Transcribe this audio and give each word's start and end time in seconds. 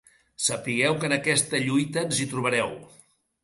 Sapigueu 0.45 0.97
que 1.03 1.07
en 1.11 1.15
aquesta 1.19 1.61
lluita 1.67 2.05
ens 2.07 2.21
hi 2.25 2.29
trobareu. 2.35 2.77